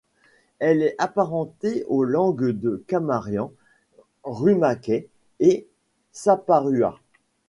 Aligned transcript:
Elle 0.57 0.81
est 0.81 0.95
apparentée 0.97 1.83
aux 1.87 2.03
langues 2.03 2.49
de 2.49 2.83
Kamarian-Rumakai 2.87 5.07
et 5.39 5.67
Saparua. 6.11 6.99